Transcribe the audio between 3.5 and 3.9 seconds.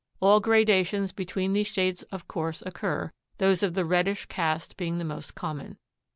of the